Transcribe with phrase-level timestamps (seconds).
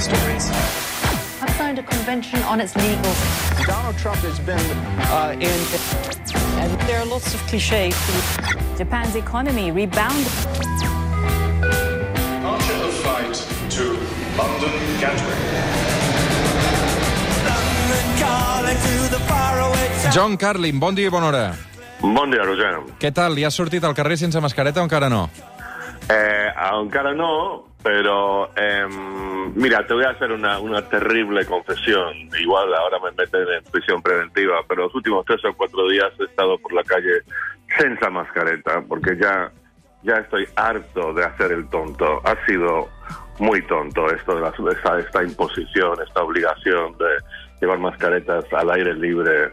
[0.00, 0.50] stories.
[1.42, 3.12] I've signed a convention on its legal.
[3.66, 4.58] Donald Trump has been
[5.12, 5.60] uh, in.
[6.60, 7.94] And there are lots of cliches.
[8.78, 10.32] Japan's economy rebounded.
[12.40, 13.34] Departure of flight
[13.70, 13.84] to
[14.36, 15.40] London Gatwick.
[20.12, 21.54] John Carlin, bon dia i bona hora.
[22.00, 22.80] Bon dia, Roger.
[22.98, 23.36] Què tal?
[23.36, 25.28] Li has sortit al carrer sense mascareta o encara no?
[26.10, 28.88] Eh, encara no, pero eh,
[29.54, 32.14] mira, te voy a hacer una, una terrible confesión.
[32.38, 36.24] Igual ahora me meten en prisión preventiva, pero los últimos tres o cuatro días he
[36.24, 37.22] estado por la calle
[37.78, 39.50] sin esa mascareta, porque ya,
[40.02, 42.20] ya estoy harto de hacer el tonto.
[42.24, 42.88] Ha sido
[43.38, 47.16] muy tonto esto de, la, de esta, esta imposición, esta obligación de
[47.60, 49.52] llevar mascaretas al aire libre.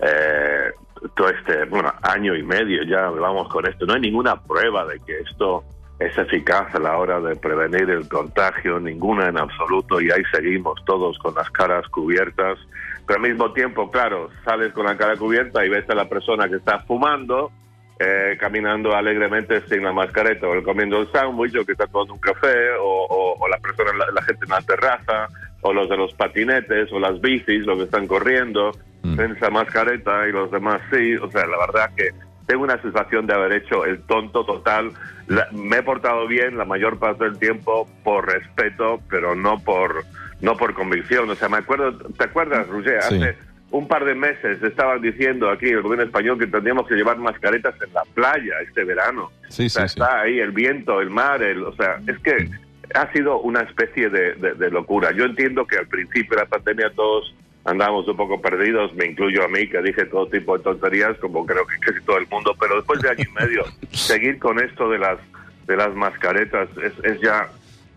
[0.00, 0.72] Eh,
[1.14, 3.86] todo este, bueno, año y medio ya vamos con esto.
[3.86, 5.64] No hay ninguna prueba de que esto
[5.98, 10.84] es eficaz a la hora de prevenir el contagio, ninguna en absoluto, y ahí seguimos
[10.84, 12.58] todos con las caras cubiertas.
[13.06, 16.48] Pero al mismo tiempo, claro, sales con la cara cubierta y ves a la persona
[16.48, 17.50] que está fumando,
[17.98, 22.20] eh, caminando alegremente sin la mascareta, o comiendo el sándwich, o que está tomando un
[22.20, 25.28] café, o, o- o la persona, la, la gente en la terraza,
[25.62, 30.28] o los de los patinetes, o las bicis, los que están corriendo, sin esa mascareta,
[30.28, 31.14] y los demás sí.
[31.16, 32.10] O sea, la verdad que
[32.46, 34.92] tengo una sensación de haber hecho el tonto total.
[35.26, 40.04] La- me he portado bien la mayor parte del tiempo por respeto, pero no por
[40.40, 41.28] no por convicción.
[41.30, 43.02] O sea, me acuerdo, ¿te acuerdas, Roger?
[43.02, 43.16] Sí.
[43.16, 43.38] Hace
[43.70, 47.74] un par de meses estaban diciendo aquí el gobierno español que tendríamos que llevar mascaretas
[47.84, 49.30] en la playa este verano.
[49.48, 50.00] Sí, o sea, sí, sí.
[50.00, 52.48] está ahí el viento, el mar, el, o sea, es que
[52.94, 55.10] ha sido una especie de, de- de locura.
[55.12, 57.34] Yo entiendo que al principio de la pandemia todos
[57.66, 61.44] andábamos un poco perdidos, me incluyo a mí, que dije todo tipo de tonterías, como
[61.44, 64.88] creo que casi todo el mundo, pero después de año y medio, seguir con esto
[64.88, 65.18] de las
[65.66, 67.48] de las mascaretas es, es ya,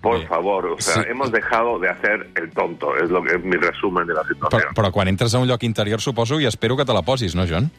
[0.00, 1.08] por favor, o sea, sí.
[1.10, 4.34] hemos dejado de hacer el tonto, es lo que es mi resumen de la Però,
[4.34, 4.74] situación.
[4.74, 7.44] però quan entres a un lloc interior suposo i espero que te la posis, no,
[7.46, 7.70] John?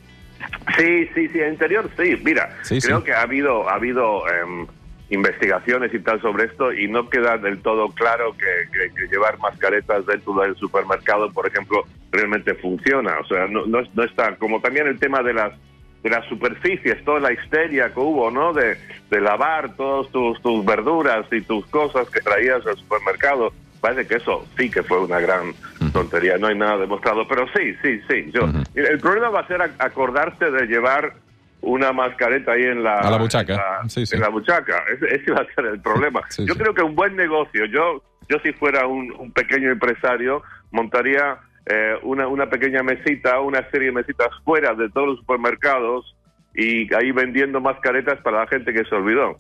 [0.78, 2.16] Sí, sí, sí, interior sí.
[2.24, 3.06] Mira, Sí, creo sí.
[3.06, 4.68] que ha habido, ha habido em,
[5.10, 9.38] investigaciones y tal sobre esto y no queda del todo claro que, que- que llevar
[9.40, 13.18] mascaretas dentro del supermercado, por ejemplo, realmente funciona.
[13.20, 15.54] O sea, no, no, no está, como también el tema de las
[16.02, 18.54] de las superficies, toda la histeria que hubo, ¿no?
[18.54, 18.78] De,
[19.10, 23.52] de lavar todas tus, tus verduras y tus cosas que traías al supermercado.
[23.82, 25.54] Parece que eso sí que fue una gran
[25.92, 28.32] tontería, no hay nada demostrado, pero sí, sí, sí.
[28.34, 28.44] Yo,
[28.76, 31.16] el problema va a ser ac- acordarse de llevar
[31.62, 33.54] una mascareta ahí en la, A la buchaca.
[33.54, 34.16] en la, Sí, sí.
[34.16, 34.84] en la buchaca.
[34.94, 36.22] Ese, ese va a ser el problema.
[36.30, 40.42] Sí, yo creo que un buen negocio, yo, yo si fuera un, un pequeño empresario,
[40.72, 46.16] montaría eh, una, una pequeña mesita, una serie de mesitas fuera de todos los supermercados
[46.56, 49.38] y ahí vendiendo mascaretas para la gente que se olvidó.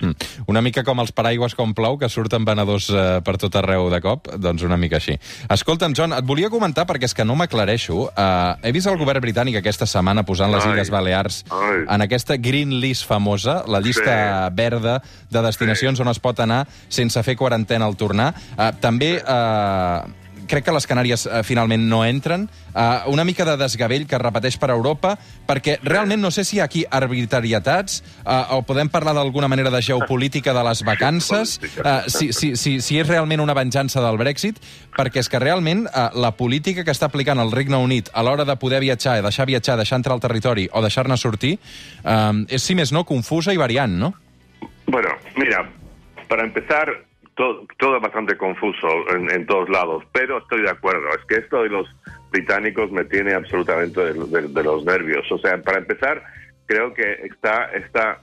[0.00, 0.14] Mm.
[0.48, 4.00] Una mica com els paraigües com plou, que surten venedors eh, per tot arreu de
[4.00, 5.18] cop, doncs una mica així.
[5.52, 9.20] Escolta'm, John, et volia comentar, perquè és que no m'aclareixo, eh, he vist el govern
[9.20, 10.72] britànic aquesta setmana posant les Ai.
[10.72, 11.84] Illes Balears Ai.
[11.88, 14.54] en aquesta Green List famosa, la llista Sí.
[14.56, 18.34] verda de destinacions on es pot anar sense fer quarantena al tornar.
[18.56, 19.20] Eh, també...
[19.26, 20.16] Eh,
[20.50, 22.48] crec que les Canàries eh, finalment no entren.
[22.70, 25.14] Uh, una mica de desgavell que es repeteix per Europa,
[25.46, 29.72] perquè realment no sé si hi ha aquí arbitrarietats uh, o podem parlar d'alguna manera
[29.72, 34.18] de geopolítica de les vacances, uh, si, si, si, si és realment una venjança del
[34.20, 34.60] Brexit,
[34.96, 38.46] perquè és que realment uh, la política que està aplicant el Regne Unit a l'hora
[38.46, 41.56] de poder viatjar, deixar viatjar, deixar entrar al territori o deixar-ne sortir,
[42.04, 44.14] um, és, si més no, confusa i variant, no?
[44.90, 45.64] Bueno, mira,
[46.28, 46.90] para empezar,
[47.36, 51.08] to- todo es bastante confuso en, todos lados, pero estoy de acuerdo.
[51.10, 51.86] Es que esto de los
[52.30, 55.30] británicos me tiene absolutamente de, de- de los nervios.
[55.32, 56.22] O sea, para empezar,
[56.66, 58.20] creo que está, está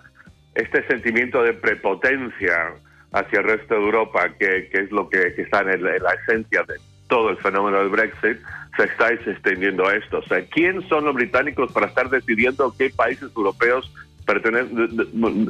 [0.55, 2.73] este sentimiento de prepotencia
[3.11, 6.13] hacia el resto de Europa, que, que es lo que, que está en, el- la
[6.25, 6.75] esencia de
[7.07, 8.37] todo el fenómeno del Brexit,
[8.75, 10.19] se está extendiendo a esto.
[10.19, 13.91] O sea, ¿quién son los británicos para estar decidiendo qué países europeos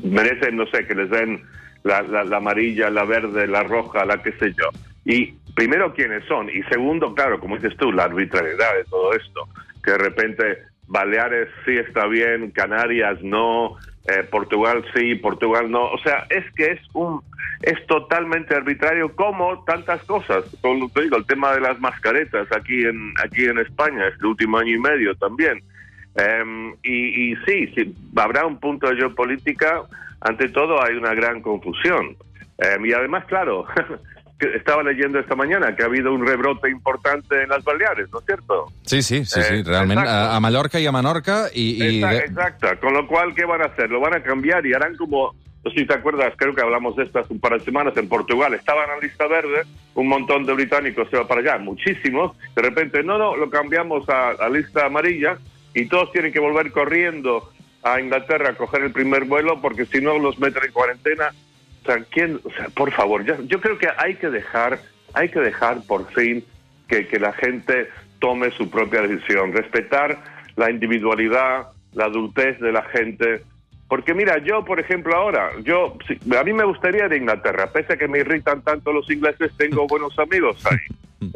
[0.03, 1.41] merecen, no sé, que les den
[1.87, 4.69] la, la- la amarilla, la verde, la roja, la qué sé yo?
[5.05, 6.49] Y primero, ¿quiénes son?
[6.49, 9.47] Y segundo, claro, como dices tú, la arbitrariedad de todo esto.
[9.83, 10.57] Que de repente
[10.87, 15.85] Baleares sí está bien, Canarias no, eh, Portugal sí, Portugal no.
[15.91, 17.21] O sea, es que es un
[17.61, 20.43] es totalmente arbitrario como tantas cosas.
[20.61, 24.57] Como te digo, el tema de las mascaretas aquí en aquí en España este último
[24.59, 25.63] año y medio también.
[26.17, 29.81] Em, y, y sí, sí, habrá un punto de geopolítica.
[30.19, 32.15] Ante todo, hay una gran confusión.
[32.57, 33.65] Em, y además, claro,
[34.55, 38.25] estaba leyendo esta mañana que ha habido un rebrote importante en las Baleares, ¿no es
[38.25, 38.65] cierto?
[38.83, 39.99] Sí, sí, sí, sí Eh, realment.
[39.99, 40.31] exacto.
[40.31, 41.83] A, a Mallorca i a Menorca i...
[41.83, 42.79] i Exacto, exacto.
[42.87, 43.89] Con lo cual, ¿qué van a hacer?
[43.91, 46.95] Lo van a cambiar y harán como, no sé si te acuerdas, creo que hablamos
[46.95, 48.53] de estas un par de semanas en Portugal.
[48.55, 49.61] Estaban en lista verde,
[49.93, 52.35] un montón de británicos se va para allá, muchísimos.
[52.55, 55.37] De repente, no, no, lo cambiamos a, a lista amarilla
[55.81, 57.51] y todos tienen que volver corriendo
[57.83, 61.29] a Inglaterra a coger el primer vuelo porque si no los meten en cuarentena.
[61.83, 62.39] O sea, ¿quién?
[62.43, 64.79] O sea, por favor, ya- yo creo que hay que dejar,
[65.13, 66.43] hay que dejar por fin
[66.87, 67.89] que, que la gente
[68.19, 70.17] tome su propia decisión, respetar
[70.55, 73.43] la individualidad, la adultez de la gente.
[73.87, 75.97] Porque mira, yo, por ejemplo, ahora, yo,
[76.37, 79.51] a mí me gustaría ir a Inglaterra, pese a que me irritan tanto los ingleses,
[79.55, 80.77] tengo buenos amigos ahí.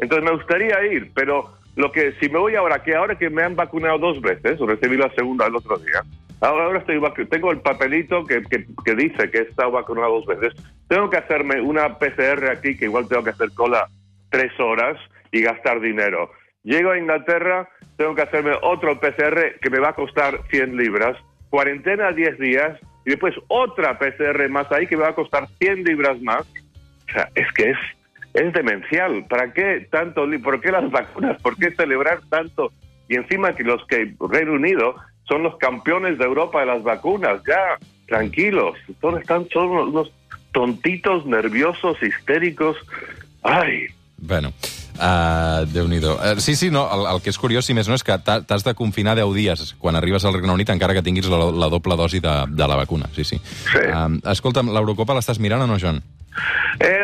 [0.00, 3.42] Entonces me gustaría ir, pero lo que, si me voy ahora, que ahora que me
[3.42, 6.02] han vacunado dos veces, recibí la segunda el otro día,
[6.40, 10.26] ahora, ahora estoy tengo el papelito que, que, que dice que he estado vacunado dos
[10.26, 10.54] veces,
[10.88, 13.88] tengo que hacerme una PCR aquí, que igual tengo que hacer cola
[14.30, 14.98] tres horas
[15.30, 16.30] y gastar dinero.
[16.64, 21.16] Llego a Inglaterra, tengo que hacerme otro PCR que me va a costar 100 libras,
[21.50, 25.84] cuarentena 10 días y después otra PCR más ahí que me va a costar 100
[25.84, 26.42] libras más.
[27.08, 27.78] O sea, es que es,
[28.34, 29.24] es demencial.
[29.28, 30.24] ¿Para qué tanto?
[30.42, 31.40] ¿Por qué las vacunas?
[31.42, 32.72] ¿Por qué celebrar tanto?
[33.08, 34.94] Y encima que los que Reino Unido
[35.28, 37.40] son los campeones de Europa de las vacunas.
[37.46, 38.76] Ya, tranquilos.
[39.00, 40.12] Todos están, son unos
[40.52, 42.76] tontitos, nerviosos, histéricos.
[43.42, 43.86] Ay,
[44.24, 44.52] Bueno,
[45.00, 46.14] uh, Déu-n'hi-do.
[46.14, 48.38] Uh, sí, sí, no, el, el que és curiós, si més no, és que t'ha-
[48.46, 51.66] t'has de confinar 10 dies quan arribes al Regne Unit, encara que tinguis la, la
[51.72, 53.08] doble dosi de, de la vacuna.
[53.16, 53.40] Sí, sí.
[53.72, 53.82] Sí.
[53.82, 55.98] Uh, escolta'm, l'Eurocopa l'estàs mirant o no, John?
[56.78, 57.02] Eh,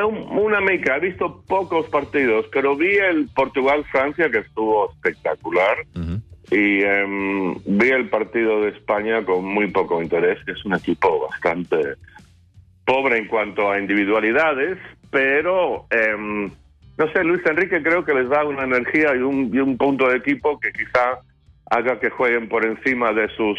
[0.60, 5.78] mica, he visto pocos partidos, pero vi el Portugal-Francia que estuvo espectacular.
[5.94, 6.20] Uh
[6.50, 11.28] y em, vi el partido de España con muy poco interés, que es un equipo
[11.28, 11.76] bastante
[12.84, 14.78] pobre en cuanto a individualidades,
[15.10, 16.50] pero em,
[16.96, 20.08] no sé, Luis Enrique creo que les da una energía y un, y un punto
[20.08, 21.18] de equipo que quizá
[21.70, 23.58] haga que jueguen por encima de sus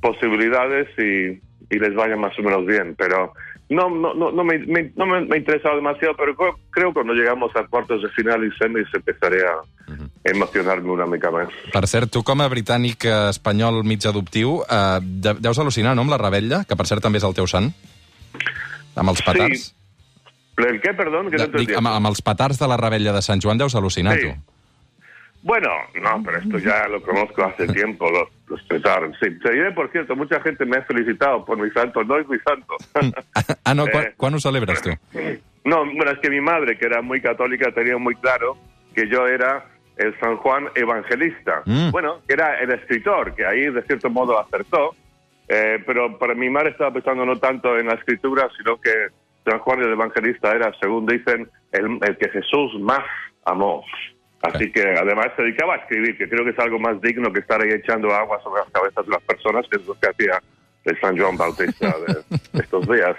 [0.00, 1.40] posibilidades y,
[1.74, 3.32] y les vaya más o menos bien, pero
[3.70, 6.88] no no no, no me, me- no me, me ha interesado demasiado, pero creo, creo
[6.90, 9.60] que cuando llegamos a cuartos de final y semis empezaré a
[10.24, 11.48] emocionarme una mica més.
[11.72, 14.62] Per cert, tu com a britànic eh, espanyol mig adoptiu,
[15.02, 17.72] de, deus al·lucinar, no, amb la Rebella, que per cert també és el teu sant?
[18.96, 19.74] Amb els petards?
[20.56, 21.30] ¿El qué, perdón?
[21.32, 24.14] Que no dic, amb, amb els petards de la Rebella de Sant Joan deus al·lucinar,
[24.20, 24.28] Sí.
[24.30, 24.53] tu.
[25.44, 25.68] Bueno,
[26.02, 29.14] no, pero esto ya lo conozco hace tiempo, los, los petardos.
[29.20, 32.26] Sí, te diré, por cierto, mucha gente me ha felicitado por mi santo, no es
[32.26, 32.74] mi santo.
[33.62, 34.14] Ah, no, quan, Eh.
[34.16, 34.98] tu?
[35.68, 38.56] no, bueno, es que mi madre, que era muy católica, tenía muy claro
[38.94, 39.66] que yo era
[39.98, 41.62] el San Juan evangelista.
[41.66, 41.90] Mm.
[41.90, 44.96] Bueno, que era el escritor, que ahí de cierto modo acertó,
[45.48, 48.90] eh, pero para mi madre estaba pensando no tanto en la escritura, sino que
[49.44, 53.04] San Juan el evangelista era, según dicen, el, el que Jesús más
[53.44, 53.84] amó.
[54.44, 57.40] Así que además se dedicaba a escribir, que creo que es algo más digno que
[57.40, 60.38] estar ahí echando agua sobre las cabezas de las personas, que es lo que hacía
[60.84, 62.22] el San Joan Bautista de
[62.60, 63.16] estos días.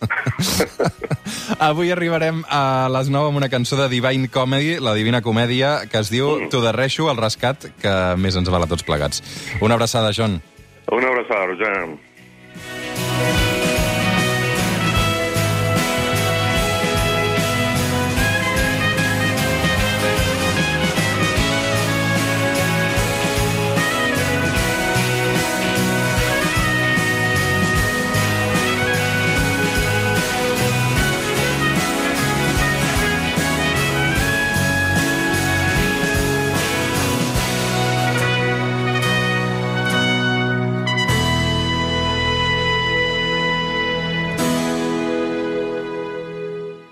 [1.58, 6.02] Avui arribarem a les 9 amb una cançó de Divine Comedy, la Divina Comèdia, que
[6.02, 9.24] es diu T'ho darreixo, el rescat, que més ens val a tots plegats.
[9.64, 10.42] Una abraçada, John.
[10.92, 11.98] Un abrazo, Roger.